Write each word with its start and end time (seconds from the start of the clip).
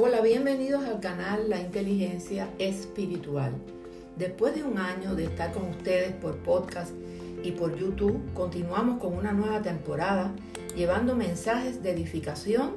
Hola, 0.00 0.20
bienvenidos 0.20 0.84
al 0.84 1.00
canal 1.00 1.50
La 1.50 1.58
Inteligencia 1.58 2.48
Espiritual. 2.60 3.50
Después 4.16 4.54
de 4.54 4.62
un 4.62 4.78
año 4.78 5.16
de 5.16 5.24
estar 5.24 5.50
con 5.52 5.70
ustedes 5.70 6.12
por 6.12 6.36
podcast 6.36 6.92
y 7.42 7.50
por 7.50 7.76
YouTube, 7.76 8.16
continuamos 8.32 9.00
con 9.00 9.14
una 9.14 9.32
nueva 9.32 9.60
temporada 9.60 10.32
llevando 10.76 11.16
mensajes 11.16 11.82
de 11.82 11.90
edificación, 11.90 12.74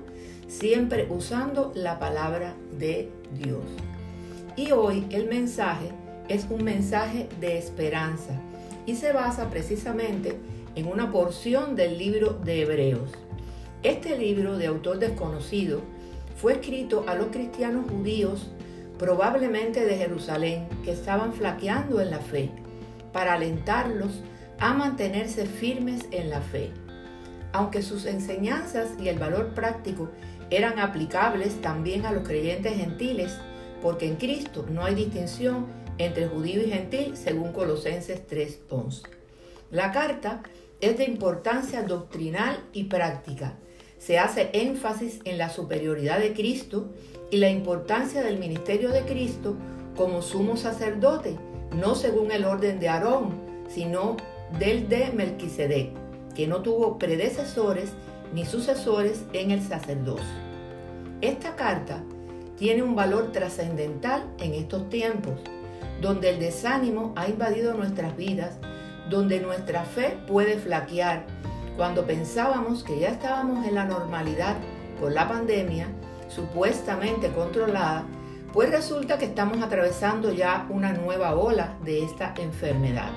siempre 0.48 1.06
usando 1.12 1.72
la 1.76 2.00
palabra 2.00 2.56
de 2.80 3.12
Dios. 3.38 3.66
Y 4.56 4.72
hoy 4.72 5.06
el 5.12 5.28
mensaje 5.28 5.92
es 6.28 6.48
un 6.50 6.64
mensaje 6.64 7.30
de 7.40 7.60
esperanza 7.60 8.34
y 8.88 8.96
se 8.96 9.14
basa 9.14 9.52
precisamente 9.52 10.40
en 10.74 10.88
una 10.88 11.12
porción 11.12 11.76
del 11.76 12.00
libro 12.00 12.34
de 12.44 12.64
Hebreos. 12.64 13.12
Este 13.84 14.18
libro 14.18 14.58
de 14.58 14.66
autor 14.66 14.98
desconocido 14.98 15.82
fue 16.42 16.54
escrito 16.54 17.06
a 17.08 17.14
los 17.14 17.28
cristianos 17.28 17.86
judíos, 17.88 18.48
probablemente 18.98 19.86
de 19.86 19.96
Jerusalén, 19.96 20.68
que 20.84 20.92
estaban 20.92 21.34
flaqueando 21.34 22.02
en 22.02 22.10
la 22.10 22.18
fe, 22.18 22.50
para 23.14 23.34
alentarlos 23.34 24.24
a 24.58 24.74
mantenerse 24.74 25.46
firmes 25.46 26.08
en 26.10 26.32
la 26.32 26.42
fe. 26.42 26.72
Aunque 27.54 27.84
sus 27.84 28.08
enseñanzas 28.08 28.90
y 29.00 29.10
el 29.10 29.20
valor 29.20 29.54
práctico 29.54 30.10
eran 30.50 30.80
aplicables 30.80 31.62
también 31.62 32.08
a 32.08 32.12
los 32.12 32.28
creyentes 32.28 32.76
gentiles, 32.76 33.38
porque 33.80 34.08
en 34.08 34.16
Cristo 34.16 34.66
no 34.68 34.84
hay 34.84 34.96
distinción 34.96 35.68
entre 36.00 36.28
judío 36.28 36.64
y 36.66 36.72
gentil, 36.72 37.16
según 37.18 37.54
Colosenses 37.54 38.26
3:11. 38.26 39.04
La 39.70 39.92
carta 39.92 40.42
es 40.80 40.98
de 40.98 41.04
importancia 41.04 41.84
doctrinal 41.84 42.64
y 42.74 42.86
práctica 42.86 43.54
se 44.02 44.18
hace 44.18 44.50
énfasis 44.54 45.20
en 45.26 45.38
la 45.38 45.50
superioridad 45.50 46.20
de 46.20 46.34
Cristo 46.34 46.90
y 47.30 47.38
la 47.38 47.50
importancia 47.50 48.24
del 48.24 48.40
ministerio 48.40 48.90
de 48.90 49.04
Cristo 49.04 49.56
como 49.96 50.24
sumo 50.24 50.58
sacerdote, 50.58 51.38
no 51.76 51.94
según 51.94 52.32
el 52.32 52.46
orden 52.46 52.80
de 52.80 52.90
Aarón, 52.90 53.40
sino 53.70 54.18
del 54.58 54.90
de 54.90 55.12
Melquisedec, 55.12 55.92
que 56.34 56.48
no 56.48 56.64
tuvo 56.64 56.98
predecesores 56.98 57.92
ni 58.34 58.44
sucesores 58.44 59.24
en 59.34 59.52
el 59.52 59.62
sacerdocio. 59.62 60.26
Esta 61.22 61.56
carta 61.56 62.04
tiene 62.58 62.82
un 62.82 62.96
valor 62.96 63.32
trascendental 63.32 64.26
en 64.40 64.56
estos 64.56 64.90
tiempos, 64.90 65.40
donde 66.02 66.32
el 66.32 66.40
desánimo 66.40 67.14
ha 67.16 67.30
invadido 67.30 67.76
nuestras 67.76 68.18
vidas, 68.18 68.58
donde 69.12 69.40
nuestra 69.42 69.86
fe 69.86 70.18
puede 70.28 70.58
flaquear, 70.58 71.28
cuando 71.78 72.06
pensábamos 72.06 72.84
que 72.84 73.00
ya 73.00 73.10
estábamos 73.10 73.66
en 73.66 73.76
la 73.76 73.86
normalidad 73.86 74.58
con 75.00 75.14
la 75.14 75.28
pandemia, 75.28 75.88
supuestamente 76.28 77.30
controlada, 77.32 78.06
pues 78.54 78.70
resulta 78.70 79.18
que 79.18 79.26
estamos 79.26 79.62
atravesando 79.62 80.32
ya 80.34 80.68
una 80.70 80.92
nueva 80.94 81.36
ola 81.36 81.78
de 81.84 82.04
esta 82.04 82.34
enfermedad. 82.38 83.12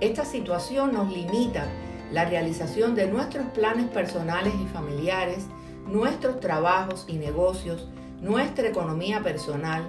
Esta 0.00 0.24
situación 0.24 0.92
nos 0.92 1.12
limita 1.12 1.66
la 2.12 2.24
realización 2.24 2.94
de 2.94 3.06
nuestros 3.08 3.46
planes 3.48 3.86
personales 3.88 4.52
y 4.60 4.66
familiares, 4.66 5.46
nuestros 5.86 6.40
trabajos 6.40 7.04
y 7.08 7.14
negocios, 7.14 7.88
nuestra 8.20 8.68
economía 8.68 9.20
personal, 9.22 9.84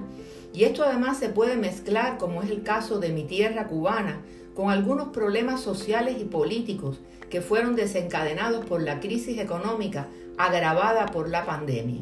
y 0.53 0.65
esto 0.65 0.83
además 0.83 1.17
se 1.17 1.29
puede 1.29 1.55
mezclar, 1.55 2.17
como 2.17 2.43
es 2.43 2.51
el 2.51 2.61
caso 2.61 2.99
de 2.99 3.09
mi 3.09 3.23
tierra 3.23 3.67
cubana, 3.67 4.21
con 4.55 4.69
algunos 4.69 5.09
problemas 5.09 5.61
sociales 5.61 6.17
y 6.19 6.25
políticos 6.25 6.99
que 7.29 7.41
fueron 7.41 7.75
desencadenados 7.75 8.65
por 8.65 8.81
la 8.81 8.99
crisis 8.99 9.39
económica 9.39 10.07
agravada 10.37 11.07
por 11.07 11.29
la 11.29 11.45
pandemia. 11.45 12.01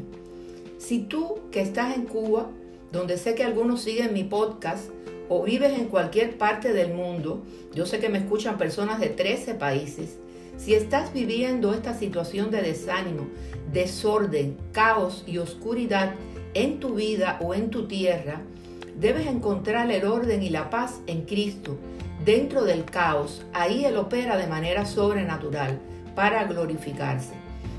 Si 0.78 1.00
tú 1.00 1.40
que 1.50 1.60
estás 1.60 1.96
en 1.96 2.06
Cuba, 2.06 2.50
donde 2.90 3.16
sé 3.16 3.34
que 3.34 3.44
algunos 3.44 3.82
siguen 3.82 4.12
mi 4.12 4.24
podcast, 4.24 4.90
o 5.28 5.42
vives 5.42 5.78
en 5.78 5.86
cualquier 5.86 6.36
parte 6.36 6.72
del 6.72 6.92
mundo, 6.92 7.42
yo 7.74 7.86
sé 7.86 8.00
que 8.00 8.10
me 8.10 8.18
escuchan 8.18 8.58
personas 8.58 9.00
de 9.00 9.08
13 9.08 9.54
países, 9.54 10.18
si 10.58 10.74
estás 10.74 11.12
viviendo 11.14 11.72
esta 11.72 11.94
situación 11.94 12.50
de 12.50 12.60
desánimo, 12.60 13.26
desorden, 13.72 14.58
caos 14.72 15.24
y 15.26 15.38
oscuridad 15.38 16.14
en 16.54 16.80
tu 16.80 16.94
vida 16.94 17.38
o 17.40 17.54
en 17.54 17.70
tu 17.70 17.86
tierra, 17.86 18.40
debes 18.98 19.26
encontrar 19.26 19.90
el 19.90 20.04
orden 20.04 20.42
y 20.42 20.50
la 20.50 20.70
paz 20.70 21.00
en 21.06 21.22
Cristo 21.22 21.78
Dentro 22.24 22.62
del 22.62 22.84
caos, 22.84 23.42
ahí 23.52 23.84
Él 23.84 23.96
opera 23.96 24.36
de 24.36 24.46
manera 24.46 24.86
sobrenatural 24.86 25.80
para 26.14 26.44
glorificarse. 26.44 27.32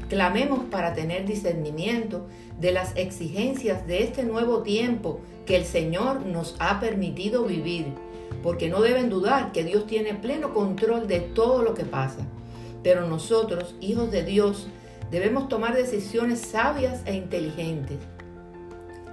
Clamemos 0.09 0.65
para 0.69 0.93
tener 0.93 1.25
discernimiento 1.25 2.27
de 2.59 2.73
las 2.73 2.93
exigencias 2.97 3.87
de 3.87 4.03
este 4.03 4.23
nuevo 4.23 4.61
tiempo 4.61 5.21
que 5.45 5.55
el 5.55 5.63
Señor 5.63 6.25
nos 6.25 6.57
ha 6.59 6.81
permitido 6.81 7.45
vivir, 7.45 7.85
porque 8.41 8.67
no 8.67 8.81
deben 8.81 9.09
dudar 9.09 9.53
que 9.53 9.63
Dios 9.63 9.87
tiene 9.87 10.13
pleno 10.13 10.53
control 10.53 11.07
de 11.07 11.21
todo 11.21 11.63
lo 11.63 11.73
que 11.73 11.85
pasa. 11.85 12.27
Pero 12.83 13.07
nosotros, 13.07 13.75
hijos 13.79 14.11
de 14.11 14.23
Dios, 14.23 14.67
debemos 15.09 15.47
tomar 15.47 15.73
decisiones 15.73 16.41
sabias 16.41 17.01
e 17.05 17.15
inteligentes, 17.15 17.97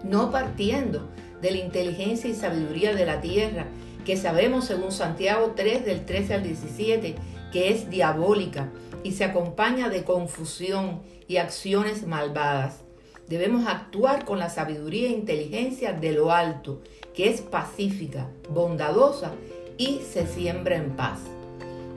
no 0.04 0.30
partiendo 0.30 1.08
de 1.40 1.50
la 1.50 1.58
inteligencia 1.58 2.28
y 2.28 2.34
sabiduría 2.34 2.94
de 2.94 3.06
la 3.06 3.20
tierra, 3.20 3.66
que 4.04 4.16
sabemos 4.16 4.66
según 4.66 4.92
Santiago 4.92 5.52
3 5.56 5.84
del 5.84 6.04
13 6.04 6.34
al 6.34 6.42
17 6.42 7.14
que 7.50 7.70
es 7.70 7.90
diabólica 7.90 8.68
y 9.02 9.12
se 9.12 9.24
acompaña 9.24 9.88
de 9.88 10.04
confusión 10.04 11.00
y 11.28 11.38
acciones 11.38 12.06
malvadas. 12.06 12.80
Debemos 13.28 13.66
actuar 13.66 14.24
con 14.24 14.38
la 14.38 14.50
sabiduría 14.50 15.08
e 15.08 15.12
inteligencia 15.12 15.92
de 15.92 16.12
lo 16.12 16.32
alto, 16.32 16.82
que 17.14 17.28
es 17.28 17.40
pacífica, 17.40 18.28
bondadosa 18.50 19.32
y 19.78 20.00
se 20.00 20.26
siembra 20.26 20.76
en 20.76 20.96
paz. 20.96 21.20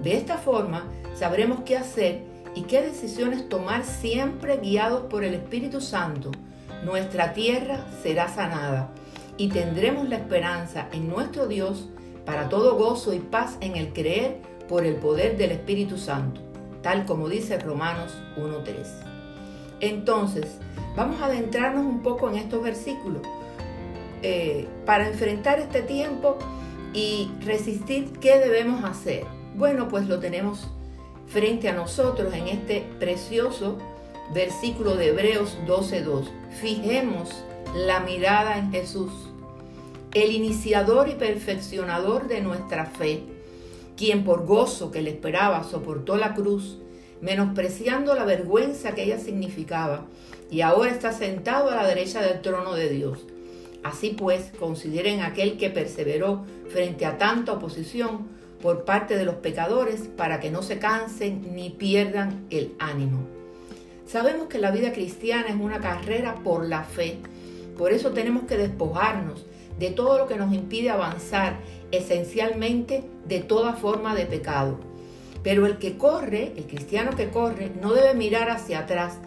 De 0.04 0.16
esta 0.16 0.38
forma 0.38 0.86
sabremos 1.16 1.62
qué 1.66 1.78
hacer 1.78 2.22
y 2.56 2.64
qué 2.64 2.82
decisiones 2.82 3.50
tomar 3.50 3.84
siempre 3.84 4.58
guiados 4.58 5.06
por 5.10 5.24
el 5.24 5.34
Espíritu 5.34 5.82
Santo. 5.82 6.32
Nuestra 6.86 7.34
tierra 7.34 7.86
será 8.02 8.28
sanada 8.28 8.90
y 9.38 9.50
tendremos 9.50 10.10
la 10.10 10.18
esperanza 10.18 10.88
en 10.92 11.10
nuestro 11.10 11.48
Dios 11.48 11.88
para 12.26 12.50
todo 12.50 12.78
gozo 12.78 13.14
y 13.14 13.20
paz 13.20 13.58
en 13.62 13.76
el 13.78 13.94
creer 13.94 14.38
por 14.68 14.86
el 14.86 14.96
poder 14.96 15.38
del 15.38 15.52
Espíritu 15.52 15.98
Santo, 15.98 16.42
tal 16.82 17.06
como 17.06 17.30
dice 17.30 17.58
Romanos 17.60 18.14
1.3. 18.38 18.86
Entonces, 19.80 20.58
vamos 20.96 21.22
a 21.22 21.26
adentrarnos 21.26 21.86
un 21.86 22.02
poco 22.02 22.30
en 22.30 22.36
estos 22.36 22.64
versículos 22.64 23.22
eh, 24.22 24.68
para 24.86 25.08
enfrentar 25.08 25.60
este 25.60 25.82
tiempo 25.82 26.38
y 26.94 27.32
resistir 27.42 28.14
qué 28.20 28.40
debemos 28.40 28.84
hacer. 28.84 29.26
Bueno, 29.56 29.88
pues 29.88 30.08
lo 30.08 30.20
tenemos 30.20 30.68
frente 31.28 31.68
a 31.70 31.74
nosotros 31.74 32.34
en 32.34 32.48
este 32.48 32.86
precioso 33.00 33.78
versículo 34.34 34.96
de 34.96 35.10
Hebreos 35.10 35.58
12.2. 35.68 36.43
Fijemos 36.62 37.44
la 37.76 38.00
mirada 38.02 38.58
en 38.58 38.72
Jesús 38.72 39.12
el 40.14 40.32
iniciador 40.32 41.10
y 41.10 41.16
perfeccionador 41.16 42.28
de 42.28 42.42
nuestra 42.42 42.86
fe, 42.86 43.24
quien 43.98 44.24
por 44.24 44.46
gozo 44.46 44.92
que 44.92 45.02
le 45.02 45.10
esperaba 45.10 45.64
soportó 45.64 46.18
la 46.18 46.36
cruz, 46.36 46.78
menospreciando 47.22 48.14
la 48.14 48.26
vergüenza 48.26 48.94
que 48.94 49.04
ella 49.04 49.18
significaba, 49.18 50.06
y 50.52 50.62
ahora 50.62 50.92
está 50.92 51.14
sentado 51.14 51.72
a 51.72 51.76
la 51.76 51.88
derecha 51.88 52.22
del 52.22 52.42
trono 52.42 52.76
de 52.76 52.90
Dios. 52.90 53.26
Así 53.84 54.12
pues, 54.12 54.52
consideren 54.60 55.22
aquel 55.22 55.58
que 55.58 55.72
perseveró 55.72 56.46
frente 56.70 57.06
a 57.06 57.18
tanta 57.18 57.54
oposición 57.54 58.28
por 58.62 58.86
parte 58.86 59.18
de 59.18 59.26
los 59.26 59.36
pecadores 59.36 60.10
para 60.16 60.40
que 60.40 60.52
no 60.52 60.62
se 60.62 60.78
cansen 60.78 61.56
ni 61.56 61.72
pierdan 61.72 62.46
el 62.50 62.76
ánimo. 62.78 63.43
Sabemos 64.06 64.48
que 64.48 64.60
la 64.60 64.72
vida 64.72 64.92
cristiana 64.92 65.48
es 65.48 65.56
una 65.56 65.80
carrera 65.80 66.36
por 66.44 66.68
la 66.68 66.84
fe, 66.84 67.20
por 67.78 67.92
eso 67.92 68.12
tenemos 68.12 68.44
que 68.44 68.58
despojarnos 68.58 69.46
de 69.80 69.90
todo 69.90 70.18
lo 70.18 70.28
que 70.28 70.38
nos 70.38 70.54
impide 70.54 70.90
avanzar, 70.90 71.58
esencialmente 71.92 73.04
de 73.28 73.40
toda 73.40 73.74
forma 73.74 74.16
de 74.16 74.26
pecado. 74.26 74.80
Pero 75.42 75.66
el 75.66 75.78
que 75.78 75.98
corre, 75.98 76.54
el 76.56 76.66
cristiano 76.66 77.16
que 77.16 77.30
corre, 77.30 77.72
no 77.82 77.94
debe 77.94 78.14
mirar 78.14 78.50
hacia 78.50 78.80
atrás, 78.80 79.18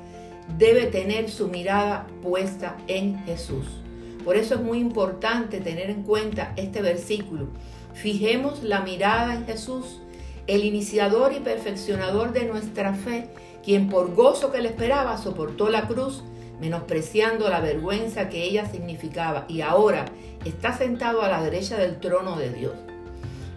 debe 0.57 0.87
tener 0.87 1.31
su 1.31 1.49
mirada 1.49 2.07
puesta 2.23 2.77
en 2.87 3.19
Jesús. 3.25 3.67
Por 4.25 4.37
eso 4.37 4.55
es 4.55 4.61
muy 4.61 4.79
importante 4.79 5.61
tener 5.61 5.91
en 5.91 6.03
cuenta 6.03 6.53
este 6.57 6.81
versículo. 6.83 7.49
Fijemos 7.95 8.63
la 8.63 8.81
mirada 8.81 9.35
en 9.35 9.47
Jesús, 9.47 10.01
el 10.47 10.65
iniciador 10.65 11.33
y 11.33 11.41
perfeccionador 11.41 12.33
de 12.33 12.45
nuestra 12.45 12.95
fe, 12.95 13.29
quien 13.65 13.89
por 13.89 14.15
gozo 14.15 14.53
que 14.53 14.61
le 14.61 14.69
esperaba 14.69 15.19
soportó 15.19 15.69
la 15.69 15.89
cruz 15.89 16.23
menospreciando 16.61 17.49
la 17.49 17.61
vergüenza 17.61 18.29
que 18.29 18.45
ella 18.45 18.67
significaba, 18.67 19.45
y 19.49 19.61
ahora 19.61 20.07
está 20.45 20.73
sentado 20.73 21.23
a 21.23 21.29
la 21.29 21.43
derecha 21.43 21.77
del 21.77 22.01
trono 22.01 22.37
de 22.37 22.51
Dios. 22.51 22.75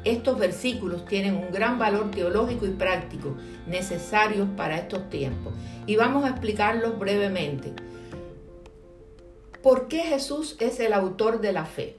Estos 0.06 0.40
versículos 0.40 1.06
tienen 1.06 1.36
un 1.36 1.52
gran 1.52 1.78
valor 1.78 2.10
teológico 2.12 2.66
y 2.66 2.72
práctico 2.72 3.36
necesarios 3.68 4.48
para 4.56 4.78
estos 4.78 5.10
tiempos 5.10 5.54
y 5.86 5.98
vamos 5.98 6.24
a 6.24 6.30
explicarlos 6.30 6.98
brevemente. 6.98 7.74
¿Por 9.62 9.90
qué 9.90 10.00
Jesús 10.00 10.56
es 10.60 10.80
el 10.80 10.94
autor 10.94 11.42
de 11.42 11.52
la 11.52 11.66
fe? 11.66 11.98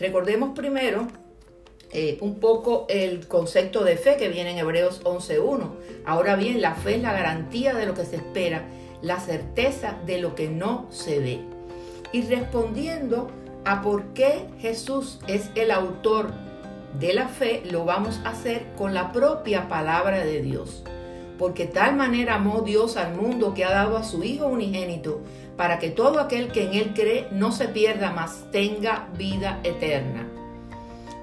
Recordemos 0.00 0.58
primero 0.58 1.08
eh, 1.98 2.18
un 2.20 2.40
poco 2.40 2.84
el 2.90 3.26
concepto 3.26 3.82
de 3.82 3.96
fe 3.96 4.18
que 4.18 4.28
viene 4.28 4.50
en 4.50 4.58
Hebreos 4.58 5.00
11.1. 5.02 5.70
Ahora 6.04 6.36
bien, 6.36 6.60
la 6.60 6.74
fe 6.74 6.96
es 6.96 7.00
la 7.02 7.14
garantía 7.14 7.72
de 7.72 7.86
lo 7.86 7.94
que 7.94 8.04
se 8.04 8.16
espera, 8.16 8.66
la 9.00 9.18
certeza 9.18 9.96
de 10.04 10.18
lo 10.18 10.34
que 10.34 10.50
no 10.50 10.88
se 10.90 11.20
ve. 11.20 11.40
Y 12.12 12.20
respondiendo 12.20 13.28
a 13.64 13.80
por 13.80 14.12
qué 14.12 14.44
Jesús 14.58 15.20
es 15.26 15.48
el 15.54 15.70
autor 15.70 16.34
de 17.00 17.14
la 17.14 17.28
fe, 17.28 17.62
lo 17.64 17.86
vamos 17.86 18.20
a 18.24 18.30
hacer 18.32 18.66
con 18.76 18.92
la 18.92 19.10
propia 19.10 19.66
palabra 19.66 20.22
de 20.22 20.42
Dios. 20.42 20.84
Porque 21.38 21.64
tal 21.64 21.96
manera 21.96 22.34
amó 22.34 22.60
Dios 22.60 22.98
al 22.98 23.14
mundo 23.14 23.54
que 23.54 23.64
ha 23.64 23.70
dado 23.70 23.96
a 23.96 24.04
su 24.04 24.22
Hijo 24.22 24.48
unigénito, 24.48 25.22
para 25.56 25.78
que 25.78 25.88
todo 25.88 26.20
aquel 26.20 26.48
que 26.48 26.64
en 26.64 26.74
Él 26.74 26.92
cree 26.94 27.26
no 27.30 27.52
se 27.52 27.68
pierda, 27.68 28.12
mas 28.12 28.44
tenga 28.52 29.08
vida 29.16 29.60
eterna. 29.64 30.35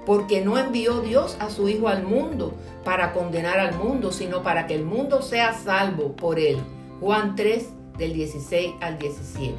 Porque 0.06 0.42
no 0.42 0.58
envió 0.58 1.00
Dios 1.00 1.36
a 1.40 1.50
su 1.50 1.68
Hijo 1.68 1.88
al 1.88 2.04
mundo 2.04 2.54
para 2.84 3.12
condenar 3.12 3.58
al 3.58 3.76
mundo, 3.78 4.12
sino 4.12 4.42
para 4.42 4.66
que 4.66 4.74
el 4.74 4.84
mundo 4.84 5.22
sea 5.22 5.54
salvo 5.54 6.14
por 6.14 6.38
Él. 6.38 6.58
Juan 7.00 7.36
3, 7.36 7.68
del 7.98 8.12
16 8.12 8.74
al 8.80 8.98
17. 8.98 9.54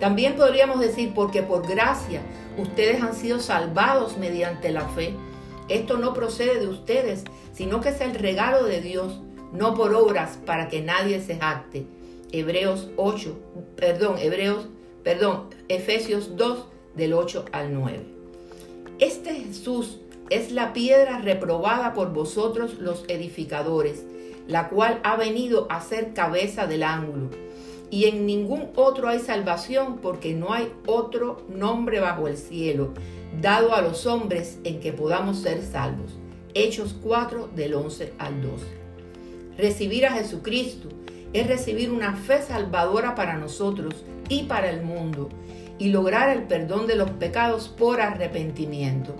También 0.00 0.36
podríamos 0.36 0.80
decir, 0.80 1.12
porque 1.14 1.42
por 1.42 1.66
gracia 1.66 2.20
ustedes 2.58 3.02
han 3.02 3.14
sido 3.14 3.40
salvados 3.40 4.18
mediante 4.18 4.70
la 4.70 4.88
fe. 4.88 5.14
Esto 5.68 5.96
no 5.96 6.14
procede 6.14 6.60
de 6.60 6.68
ustedes, 6.68 7.24
sino 7.52 7.80
que 7.80 7.90
es 7.90 8.00
el 8.00 8.14
regalo 8.14 8.64
de 8.64 8.80
Dios, 8.80 9.20
no 9.52 9.74
por 9.74 9.94
obras 9.94 10.38
para 10.44 10.68
que 10.68 10.82
nadie 10.82 11.20
se 11.20 11.36
jacte. 11.36 11.86
Hebreos 12.32 12.90
8, 12.96 13.38
perdón, 13.76 14.16
Hebreos, 14.18 14.68
perdón, 15.02 15.48
Efesios 15.68 16.36
2 16.36 16.66
del 16.94 17.14
8 17.14 17.46
al 17.52 17.72
9. 17.72 18.15
Este 18.98 19.34
Jesús 19.34 19.98
es 20.30 20.52
la 20.52 20.72
piedra 20.72 21.18
reprobada 21.18 21.92
por 21.92 22.14
vosotros 22.14 22.78
los 22.78 23.04
edificadores, 23.08 24.02
la 24.48 24.70
cual 24.70 25.00
ha 25.04 25.16
venido 25.16 25.66
a 25.68 25.82
ser 25.82 26.14
cabeza 26.14 26.66
del 26.66 26.82
ángulo. 26.82 27.28
Y 27.90 28.06
en 28.06 28.24
ningún 28.24 28.70
otro 28.74 29.08
hay 29.08 29.18
salvación 29.18 29.98
porque 29.98 30.32
no 30.32 30.54
hay 30.54 30.72
otro 30.86 31.42
nombre 31.50 32.00
bajo 32.00 32.26
el 32.26 32.38
cielo 32.38 32.94
dado 33.42 33.74
a 33.74 33.82
los 33.82 34.06
hombres 34.06 34.60
en 34.64 34.80
que 34.80 34.94
podamos 34.94 35.40
ser 35.40 35.60
salvos. 35.60 36.12
Hechos 36.54 36.96
4 37.02 37.50
del 37.54 37.74
11 37.74 38.14
al 38.16 38.40
12. 38.40 38.64
Recibir 39.58 40.06
a 40.06 40.12
Jesucristo 40.12 40.88
es 41.34 41.46
recibir 41.46 41.90
una 41.90 42.16
fe 42.16 42.40
salvadora 42.40 43.14
para 43.14 43.36
nosotros 43.36 44.06
y 44.30 44.44
para 44.44 44.70
el 44.70 44.82
mundo 44.82 45.28
y 45.78 45.88
lograr 45.88 46.28
el 46.28 46.44
perdón 46.44 46.86
de 46.86 46.96
los 46.96 47.10
pecados 47.12 47.68
por 47.68 48.00
arrepentimiento. 48.00 49.14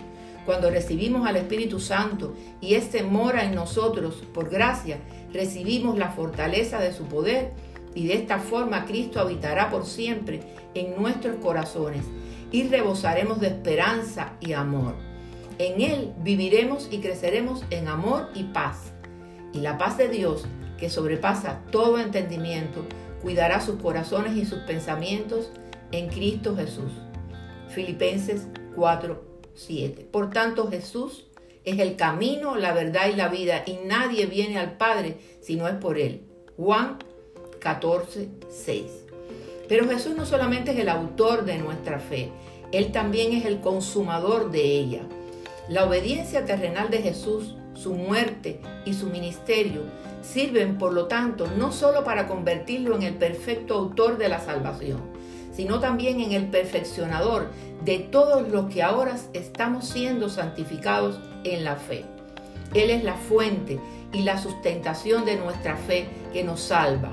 Cuando 0.44 0.70
recibimos 0.70 1.26
al 1.26 1.36
Espíritu 1.36 1.80
Santo 1.80 2.34
y 2.60 2.74
éste 2.74 3.02
mora 3.02 3.44
en 3.44 3.54
nosotros 3.54 4.22
por 4.32 4.48
gracia, 4.48 4.98
recibimos 5.32 5.98
la 5.98 6.10
fortaleza 6.10 6.78
de 6.78 6.92
su 6.92 7.04
poder 7.04 7.52
y 7.94 8.06
de 8.06 8.14
esta 8.14 8.38
forma 8.38 8.84
Cristo 8.84 9.20
habitará 9.20 9.70
por 9.70 9.86
siempre 9.86 10.40
en 10.74 10.94
nuestros 11.00 11.36
corazones 11.36 12.04
y 12.52 12.68
rebosaremos 12.68 13.40
de 13.40 13.48
esperanza 13.48 14.34
y 14.40 14.52
amor. 14.52 14.94
En 15.58 15.80
Él 15.80 16.12
viviremos 16.22 16.88
y 16.92 16.98
creceremos 16.98 17.64
en 17.70 17.88
amor 17.88 18.28
y 18.34 18.44
paz. 18.44 18.92
Y 19.52 19.60
la 19.60 19.78
paz 19.78 19.96
de 19.96 20.08
Dios, 20.08 20.44
que 20.78 20.90
sobrepasa 20.90 21.62
todo 21.72 21.98
entendimiento, 21.98 22.84
cuidará 23.22 23.60
sus 23.60 23.80
corazones 23.80 24.36
y 24.36 24.44
sus 24.44 24.60
pensamientos 24.60 25.50
en 25.92 26.08
Cristo 26.08 26.56
Jesús. 26.56 26.92
Filipenses 27.68 28.46
4, 28.74 29.22
7. 29.54 30.08
Por 30.10 30.30
tanto, 30.30 30.68
Jesús 30.68 31.26
es 31.64 31.78
el 31.80 31.96
camino, 31.96 32.56
la 32.56 32.72
verdad 32.72 33.08
y 33.12 33.16
la 33.16 33.28
vida, 33.28 33.64
y 33.66 33.78
nadie 33.86 34.26
viene 34.26 34.58
al 34.58 34.76
Padre 34.76 35.16
si 35.40 35.56
no 35.56 35.66
es 35.66 35.74
por 35.74 35.98
Él. 35.98 36.22
Juan 36.56 36.98
14, 37.60 38.28
6. 38.48 38.84
Pero 39.68 39.88
Jesús 39.88 40.16
no 40.16 40.26
solamente 40.26 40.70
es 40.70 40.78
el 40.78 40.88
autor 40.88 41.44
de 41.44 41.58
nuestra 41.58 41.98
fe, 41.98 42.30
Él 42.72 42.92
también 42.92 43.32
es 43.32 43.44
el 43.46 43.60
consumador 43.60 44.50
de 44.50 44.62
ella. 44.62 45.02
La 45.68 45.84
obediencia 45.84 46.44
terrenal 46.44 46.90
de 46.90 47.02
Jesús, 47.02 47.56
su 47.74 47.94
muerte 47.94 48.60
y 48.84 48.94
su 48.94 49.08
ministerio 49.08 49.82
sirven, 50.22 50.78
por 50.78 50.92
lo 50.92 51.06
tanto, 51.06 51.48
no 51.58 51.72
solo 51.72 52.04
para 52.04 52.28
convertirlo 52.28 52.94
en 52.94 53.02
el 53.02 53.14
perfecto 53.14 53.74
autor 53.74 54.18
de 54.18 54.28
la 54.28 54.40
salvación, 54.40 55.15
sino 55.56 55.80
también 55.80 56.20
en 56.20 56.32
el 56.32 56.46
perfeccionador 56.48 57.50
de 57.82 57.98
todos 57.98 58.46
los 58.48 58.66
que 58.66 58.82
ahora 58.82 59.16
estamos 59.32 59.88
siendo 59.88 60.28
santificados 60.28 61.18
en 61.44 61.64
la 61.64 61.76
fe. 61.76 62.04
Él 62.74 62.90
es 62.90 63.02
la 63.02 63.14
fuente 63.14 63.80
y 64.12 64.22
la 64.22 64.36
sustentación 64.38 65.24
de 65.24 65.36
nuestra 65.36 65.76
fe 65.76 66.08
que 66.32 66.44
nos 66.44 66.60
salva. 66.60 67.10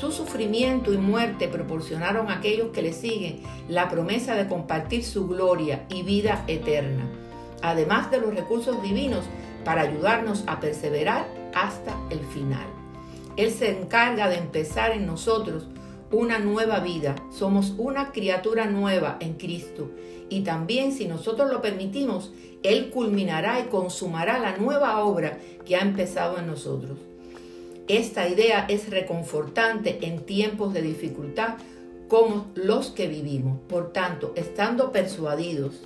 Su 0.00 0.12
sufrimiento 0.12 0.92
y 0.92 0.96
muerte 0.96 1.46
proporcionaron 1.46 2.30
a 2.30 2.38
aquellos 2.38 2.68
que 2.68 2.82
le 2.82 2.92
siguen 2.92 3.42
la 3.68 3.88
promesa 3.90 4.34
de 4.34 4.48
compartir 4.48 5.04
su 5.04 5.28
gloria 5.28 5.84
y 5.88 6.02
vida 6.02 6.44
eterna, 6.48 7.04
además 7.62 8.10
de 8.10 8.18
los 8.18 8.34
recursos 8.34 8.82
divinos 8.82 9.24
para 9.64 9.82
ayudarnos 9.82 10.44
a 10.46 10.58
perseverar 10.58 11.26
hasta 11.54 11.96
el 12.10 12.20
final. 12.20 12.66
Él 13.36 13.50
se 13.50 13.78
encarga 13.78 14.28
de 14.28 14.38
empezar 14.38 14.92
en 14.92 15.06
nosotros 15.06 15.68
una 16.14 16.38
nueva 16.38 16.80
vida. 16.80 17.16
Somos 17.30 17.74
una 17.76 18.12
criatura 18.12 18.66
nueva 18.66 19.16
en 19.20 19.34
Cristo. 19.34 19.90
Y 20.28 20.40
también 20.40 20.92
si 20.92 21.06
nosotros 21.06 21.50
lo 21.50 21.60
permitimos, 21.60 22.32
Él 22.62 22.90
culminará 22.90 23.60
y 23.60 23.64
consumará 23.64 24.38
la 24.38 24.56
nueva 24.56 25.04
obra 25.04 25.38
que 25.66 25.76
ha 25.76 25.80
empezado 25.80 26.38
en 26.38 26.46
nosotros. 26.46 26.98
Esta 27.88 28.28
idea 28.28 28.64
es 28.68 28.88
reconfortante 28.88 29.98
en 30.02 30.24
tiempos 30.24 30.72
de 30.72 30.80
dificultad 30.82 31.56
como 32.08 32.46
los 32.54 32.90
que 32.90 33.08
vivimos. 33.08 33.58
Por 33.68 33.92
tanto, 33.92 34.32
estando 34.36 34.92
persuadidos 34.92 35.82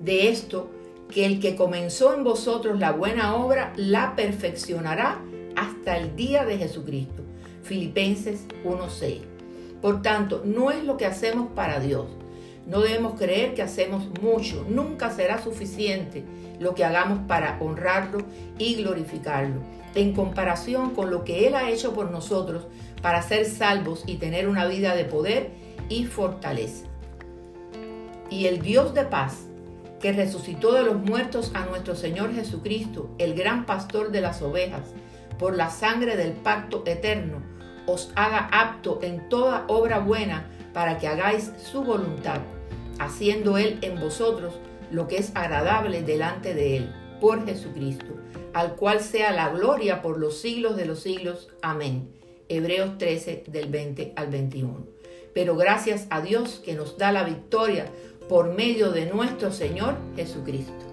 de 0.00 0.28
esto, 0.28 0.70
que 1.10 1.26
el 1.26 1.40
que 1.40 1.56
comenzó 1.56 2.14
en 2.14 2.24
vosotros 2.24 2.78
la 2.78 2.92
buena 2.92 3.34
obra 3.34 3.72
la 3.76 4.14
perfeccionará 4.14 5.20
hasta 5.56 5.96
el 5.96 6.14
día 6.16 6.44
de 6.44 6.58
Jesucristo. 6.58 7.22
Filipenses 7.62 8.46
1:6. 8.64 9.22
Por 9.80 10.02
tanto, 10.02 10.42
no 10.44 10.70
es 10.70 10.84
lo 10.84 10.96
que 10.96 11.06
hacemos 11.06 11.48
para 11.54 11.80
Dios. 11.80 12.06
No 12.66 12.80
debemos 12.80 13.18
creer 13.18 13.54
que 13.54 13.62
hacemos 13.62 14.08
mucho. 14.20 14.66
Nunca 14.68 15.10
será 15.10 15.42
suficiente 15.42 16.24
lo 16.58 16.74
que 16.74 16.84
hagamos 16.84 17.20
para 17.26 17.58
honrarlo 17.60 18.18
y 18.58 18.74
glorificarlo 18.76 19.60
en 19.94 20.12
comparación 20.12 20.90
con 20.90 21.10
lo 21.10 21.24
que 21.24 21.46
Él 21.46 21.54
ha 21.54 21.70
hecho 21.70 21.92
por 21.92 22.10
nosotros 22.10 22.66
para 23.02 23.22
ser 23.22 23.44
salvos 23.44 24.04
y 24.06 24.16
tener 24.16 24.48
una 24.48 24.66
vida 24.66 24.94
de 24.94 25.04
poder 25.04 25.50
y 25.88 26.04
fortaleza. 26.04 26.86
Y 28.28 28.46
el 28.46 28.60
Dios 28.60 28.94
de 28.94 29.04
paz, 29.04 29.46
que 30.00 30.12
resucitó 30.12 30.72
de 30.72 30.84
los 30.84 30.96
muertos 30.96 31.50
a 31.54 31.66
nuestro 31.66 31.94
Señor 31.94 32.32
Jesucristo, 32.32 33.10
el 33.18 33.34
gran 33.34 33.66
pastor 33.66 34.12
de 34.12 34.20
las 34.20 34.40
ovejas, 34.40 34.94
por 35.38 35.56
la 35.56 35.70
sangre 35.70 36.16
del 36.16 36.32
pacto 36.32 36.82
eterno, 36.86 37.42
os 37.90 38.10
haga 38.14 38.48
apto 38.52 39.00
en 39.02 39.28
toda 39.28 39.64
obra 39.68 39.98
buena 39.98 40.46
para 40.72 40.98
que 40.98 41.08
hagáis 41.08 41.52
su 41.70 41.82
voluntad, 41.82 42.40
haciendo 42.98 43.58
Él 43.58 43.78
en 43.82 43.98
vosotros 44.00 44.54
lo 44.90 45.08
que 45.08 45.16
es 45.16 45.32
agradable 45.34 46.02
delante 46.02 46.54
de 46.54 46.76
Él, 46.76 46.94
por 47.20 47.44
Jesucristo 47.44 48.20
al 48.52 48.76
cual 48.76 49.00
sea 49.00 49.32
la 49.32 49.50
gloria 49.50 50.02
por 50.02 50.18
los 50.18 50.40
siglos 50.40 50.76
de 50.76 50.86
los 50.86 51.00
siglos. 51.00 51.48
Amén. 51.62 52.12
Hebreos 52.48 52.98
13 52.98 53.44
del 53.46 53.68
20 53.70 54.14
al 54.16 54.28
21. 54.28 54.86
Pero 55.32 55.56
gracias 55.56 56.06
a 56.10 56.20
Dios 56.20 56.60
que 56.64 56.74
nos 56.74 56.98
da 56.98 57.12
la 57.12 57.22
victoria 57.22 57.86
por 58.28 58.52
medio 58.52 58.90
de 58.90 59.06
nuestro 59.06 59.52
Señor 59.52 59.96
Jesucristo. 60.16 60.84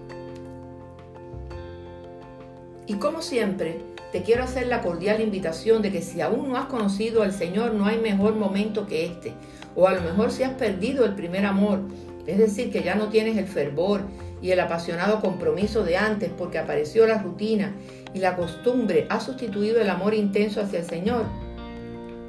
Y 2.85 2.95
como 2.95 3.21
siempre, 3.21 3.81
quiero 4.23 4.43
hacer 4.43 4.67
la 4.67 4.81
cordial 4.81 5.21
invitación 5.21 5.81
de 5.81 5.91
que 5.91 6.01
si 6.01 6.21
aún 6.21 6.49
no 6.49 6.57
has 6.57 6.65
conocido 6.65 7.23
al 7.23 7.33
Señor, 7.33 7.73
no 7.73 7.85
hay 7.85 7.97
mejor 7.97 8.35
momento 8.35 8.87
que 8.87 9.05
este. 9.05 9.33
O 9.75 9.87
a 9.87 9.93
lo 9.93 10.01
mejor 10.01 10.31
si 10.31 10.43
has 10.43 10.53
perdido 10.53 11.05
el 11.05 11.15
primer 11.15 11.45
amor, 11.45 11.81
es 12.25 12.37
decir, 12.37 12.71
que 12.71 12.83
ya 12.83 12.95
no 12.95 13.09
tienes 13.09 13.37
el 13.37 13.47
fervor 13.47 14.01
y 14.41 14.51
el 14.51 14.59
apasionado 14.59 15.21
compromiso 15.21 15.83
de 15.83 15.97
antes 15.97 16.31
porque 16.37 16.57
apareció 16.57 17.07
la 17.07 17.17
rutina 17.17 17.73
y 18.13 18.19
la 18.19 18.35
costumbre 18.35 19.07
ha 19.09 19.19
sustituido 19.19 19.81
el 19.81 19.89
amor 19.89 20.13
intenso 20.13 20.61
hacia 20.61 20.79
el 20.79 20.85
Señor, 20.85 21.25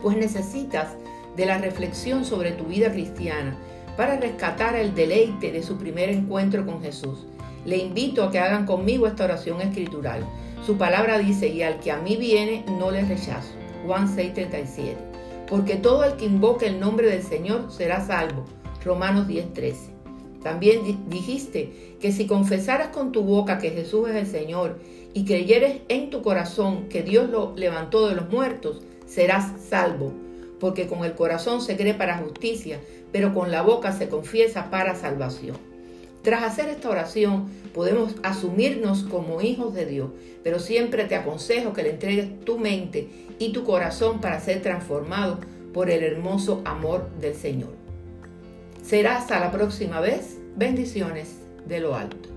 pues 0.03 0.17
necesitas 0.17 0.95
de 1.37 1.47
la 1.47 1.59
reflexión 1.59 2.25
sobre 2.25 2.53
tu 2.53 2.65
vida 2.65 2.91
cristiana 2.91 3.57
para 3.97 4.17
rescatar 4.17 4.77
el 4.77 4.95
deleite 4.95 5.51
de 5.51 5.63
su 5.63 5.77
primer 5.77 6.09
encuentro 6.09 6.65
con 6.65 6.83
Jesús. 6.83 7.27
Le 7.65 7.77
invito 7.79 8.25
a 8.25 8.31
que 8.31 8.39
hagan 8.39 8.65
conmigo 8.65 9.07
esta 9.07 9.25
oración 9.25 9.61
escritural. 9.61 10.25
Su 10.69 10.77
palabra 10.77 11.17
dice, 11.17 11.49
y 11.49 11.63
al 11.63 11.81
que 11.81 11.91
a 11.91 11.97
mí 11.97 12.17
viene, 12.17 12.63
no 12.79 12.91
le 12.91 13.01
rechazo. 13.01 13.55
Juan 13.87 14.07
6:37. 14.07 14.99
porque 15.49 15.77
todo 15.77 16.05
el 16.05 16.17
que 16.17 16.27
invoque 16.27 16.67
el 16.67 16.79
nombre 16.79 17.09
del 17.09 17.23
Señor 17.23 17.73
será 17.73 18.07
salvo. 18.07 18.45
Romanos 18.85 19.27
10:13. 19.27 19.95
También 20.43 21.09
dijiste 21.09 21.97
que 22.03 22.13
si 22.13 22.27
confesaras 22.27 22.89
con 22.89 23.13
tu 23.13 23.23
boca 23.23 23.57
que 23.57 23.71
Jesús 23.71 24.11
es 24.11 24.17
el 24.17 24.27
Señor 24.27 24.79
y 25.15 25.25
creyeres 25.25 25.81
en 25.89 26.11
tu 26.11 26.21
corazón 26.21 26.91
que 26.91 27.03
Dios 27.03 27.31
lo 27.31 27.57
levantó 27.57 28.07
de 28.07 28.15
los 28.15 28.29
muertos, 28.29 28.83
serás 29.07 29.59
salvo, 29.71 30.13
porque 30.61 30.87
con 30.87 31.03
el 31.03 31.15
corazón 31.15 31.63
se 31.63 31.79
cree 31.79 31.95
para 31.95 32.19
justicia, 32.19 32.79
pero 33.11 33.33
con 33.33 33.51
la 33.51 33.63
boca 33.63 33.93
se 33.93 34.11
confiesa 34.11 34.69
para 34.69 34.95
salvación. 34.95 35.68
Tras 36.29 36.43
hacer 36.43 36.69
esta 36.69 36.91
oración, 36.91 37.47
podemos 37.73 38.17
asumirnos 38.23 39.03
como 39.05 39.41
hijos 39.41 39.73
de 39.73 39.87
Dios, 39.87 40.11
pero 40.45 40.59
siempre 40.59 41.05
te 41.05 41.15
aconsejo 41.15 41.73
que 41.73 41.83
le 41.83 41.93
entregues 41.93 42.41
tu 42.41 42.59
mente 42.59 43.09
y 43.39 43.53
tu 43.53 43.65
corazón 43.65 44.21
para 44.21 44.39
ser 44.39 44.61
transformado 44.61 45.39
por 45.73 45.89
el 45.89 46.03
hermoso 46.03 46.61
amor 46.67 47.09
del 47.19 47.35
Señor. 47.35 47.71
Será 48.83 49.17
hasta 49.17 49.41
la 49.41 49.51
próxima 49.51 50.01
vez. 50.01 50.37
Bendiciones 50.55 51.39
de 51.67 51.81
lo 51.81 51.95
alto. 51.95 52.29